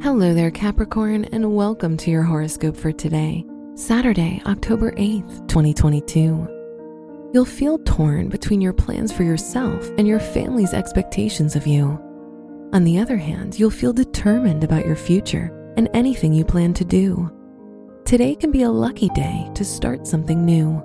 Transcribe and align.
Hello 0.00 0.32
there, 0.32 0.52
Capricorn, 0.52 1.24
and 1.32 1.56
welcome 1.56 1.96
to 1.96 2.08
your 2.08 2.22
horoscope 2.22 2.76
for 2.76 2.92
today, 2.92 3.44
Saturday, 3.74 4.40
October 4.46 4.92
8th, 4.92 5.48
2022. 5.48 7.30
You'll 7.34 7.44
feel 7.44 7.80
torn 7.80 8.28
between 8.28 8.60
your 8.60 8.72
plans 8.72 9.12
for 9.12 9.24
yourself 9.24 9.90
and 9.98 10.06
your 10.06 10.20
family's 10.20 10.72
expectations 10.72 11.56
of 11.56 11.66
you. 11.66 11.98
On 12.72 12.84
the 12.84 12.96
other 13.00 13.16
hand, 13.16 13.58
you'll 13.58 13.70
feel 13.70 13.92
determined 13.92 14.62
about 14.62 14.86
your 14.86 14.94
future 14.94 15.74
and 15.76 15.90
anything 15.92 16.32
you 16.32 16.44
plan 16.44 16.72
to 16.74 16.84
do. 16.84 17.28
Today 18.04 18.36
can 18.36 18.52
be 18.52 18.62
a 18.62 18.70
lucky 18.70 19.08
day 19.08 19.50
to 19.56 19.64
start 19.64 20.06
something 20.06 20.44
new. 20.44 20.80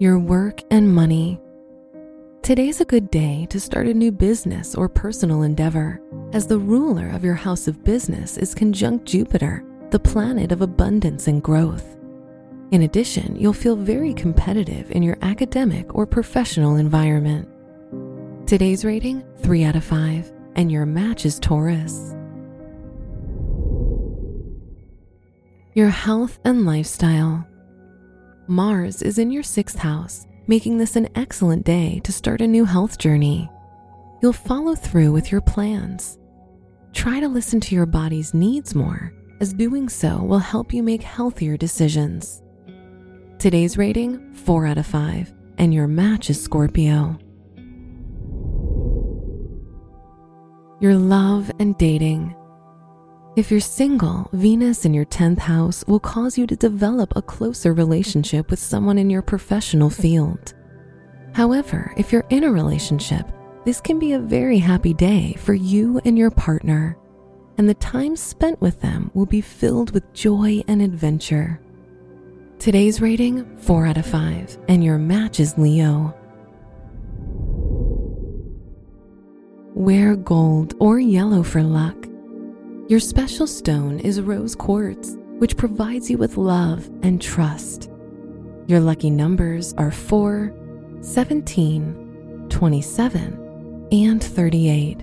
Your 0.00 0.18
work 0.18 0.62
and 0.72 0.92
money. 0.92 1.40
Today's 2.44 2.82
a 2.82 2.84
good 2.84 3.10
day 3.10 3.46
to 3.48 3.58
start 3.58 3.86
a 3.86 3.94
new 3.94 4.12
business 4.12 4.74
or 4.74 4.86
personal 4.86 5.44
endeavor, 5.44 5.98
as 6.34 6.46
the 6.46 6.58
ruler 6.58 7.08
of 7.08 7.24
your 7.24 7.34
house 7.34 7.66
of 7.66 7.82
business 7.82 8.36
is 8.36 8.54
conjunct 8.54 9.06
Jupiter, 9.06 9.64
the 9.88 9.98
planet 9.98 10.52
of 10.52 10.60
abundance 10.60 11.26
and 11.26 11.42
growth. 11.42 11.96
In 12.70 12.82
addition, 12.82 13.34
you'll 13.34 13.54
feel 13.54 13.76
very 13.76 14.12
competitive 14.12 14.90
in 14.90 15.02
your 15.02 15.16
academic 15.22 15.94
or 15.94 16.04
professional 16.04 16.76
environment. 16.76 17.48
Today's 18.46 18.84
rating 18.84 19.24
3 19.38 19.64
out 19.64 19.76
of 19.76 19.84
5, 19.84 20.30
and 20.56 20.70
your 20.70 20.84
match 20.84 21.24
is 21.24 21.38
Taurus. 21.38 22.14
Your 25.72 25.88
health 25.88 26.38
and 26.44 26.66
lifestyle. 26.66 27.48
Mars 28.48 29.00
is 29.00 29.18
in 29.18 29.30
your 29.30 29.42
sixth 29.42 29.78
house 29.78 30.26
making 30.46 30.78
this 30.78 30.96
an 30.96 31.08
excellent 31.14 31.64
day 31.64 32.00
to 32.04 32.12
start 32.12 32.40
a 32.40 32.46
new 32.46 32.64
health 32.64 32.98
journey. 32.98 33.48
You'll 34.22 34.32
follow 34.32 34.74
through 34.74 35.12
with 35.12 35.32
your 35.32 35.40
plans. 35.40 36.18
Try 36.92 37.20
to 37.20 37.28
listen 37.28 37.60
to 37.60 37.74
your 37.74 37.86
body's 37.86 38.34
needs 38.34 38.74
more, 38.74 39.12
as 39.40 39.52
doing 39.52 39.88
so 39.88 40.22
will 40.22 40.38
help 40.38 40.72
you 40.72 40.82
make 40.82 41.02
healthier 41.02 41.56
decisions. 41.56 42.42
Today's 43.38 43.76
rating 43.76 44.32
4 44.34 44.66
out 44.66 44.78
of 44.78 44.86
5, 44.86 45.32
and 45.58 45.74
your 45.74 45.86
match 45.86 46.30
is 46.30 46.40
Scorpio. 46.40 47.18
Your 50.80 50.94
love 50.94 51.50
and 51.58 51.76
dating. 51.78 52.34
If 53.36 53.50
you're 53.50 53.58
single, 53.58 54.30
Venus 54.32 54.84
in 54.84 54.94
your 54.94 55.06
10th 55.06 55.40
house 55.40 55.84
will 55.88 55.98
cause 55.98 56.38
you 56.38 56.46
to 56.46 56.54
develop 56.54 57.16
a 57.16 57.22
closer 57.22 57.74
relationship 57.74 58.48
with 58.48 58.60
someone 58.60 58.96
in 58.96 59.10
your 59.10 59.22
professional 59.22 59.90
field. 59.90 60.54
However, 61.32 61.92
if 61.96 62.12
you're 62.12 62.26
in 62.30 62.44
a 62.44 62.52
relationship, 62.52 63.26
this 63.64 63.80
can 63.80 63.98
be 63.98 64.12
a 64.12 64.20
very 64.20 64.58
happy 64.58 64.94
day 64.94 65.34
for 65.40 65.52
you 65.52 66.00
and 66.04 66.16
your 66.16 66.30
partner, 66.30 66.96
and 67.58 67.68
the 67.68 67.74
time 67.74 68.14
spent 68.14 68.60
with 68.60 68.80
them 68.80 69.10
will 69.14 69.26
be 69.26 69.40
filled 69.40 69.90
with 69.90 70.12
joy 70.12 70.62
and 70.68 70.80
adventure. 70.80 71.60
Today's 72.60 73.00
rating 73.00 73.58
4 73.58 73.86
out 73.86 73.96
of 73.96 74.06
5, 74.06 74.58
and 74.68 74.84
your 74.84 74.98
match 74.98 75.40
is 75.40 75.58
Leo. 75.58 76.14
Wear 79.74 80.14
gold 80.14 80.74
or 80.78 81.00
yellow 81.00 81.42
for 81.42 81.64
luck. 81.64 81.96
Your 82.86 83.00
special 83.00 83.46
stone 83.46 83.98
is 83.98 84.20
rose 84.20 84.54
quartz, 84.54 85.16
which 85.38 85.56
provides 85.56 86.10
you 86.10 86.18
with 86.18 86.36
love 86.36 86.86
and 87.02 87.20
trust. 87.20 87.90
Your 88.66 88.78
lucky 88.78 89.08
numbers 89.08 89.72
are 89.78 89.90
4, 89.90 90.52
17, 91.00 92.46
27, 92.50 93.88
and 93.90 94.22
38. 94.22 95.00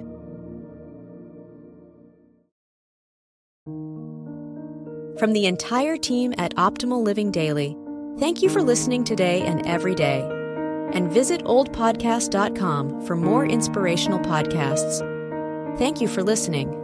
From 5.18 5.34
the 5.34 5.48
entire 5.48 5.98
team 5.98 6.36
at 6.38 6.56
Optimal 6.58 7.04
Living 7.04 7.32
Daily, 7.32 7.76
thank 8.20 8.44
you 8.44 8.50
for 8.50 8.62
listening 8.62 9.04
today 9.04 9.42
and 9.42 9.66
every 9.66 9.96
day. 9.96 10.22
And 10.94 11.12
visit 11.12 11.44
oldpodcast.com 11.46 13.08
for 13.08 13.16
more 13.16 13.48
inspirational 13.48 14.20
podcasts. 14.20 15.00
Thank 15.80 16.00
you 16.00 16.08
for 16.08 16.22
listening. 16.22 16.81